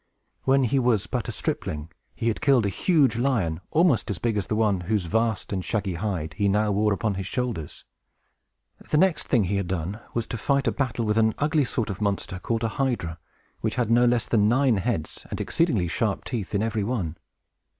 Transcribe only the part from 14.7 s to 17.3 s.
heads, and exceedingly sharp teeth in every one.